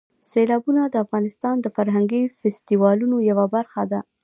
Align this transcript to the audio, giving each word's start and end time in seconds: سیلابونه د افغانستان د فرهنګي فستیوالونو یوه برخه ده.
سیلابونه 0.31 0.81
د 0.87 0.95
افغانستان 1.05 1.55
د 1.61 1.67
فرهنګي 1.75 2.21
فستیوالونو 2.39 3.17
یوه 3.29 3.45
برخه 3.55 3.83
ده. 3.91 3.99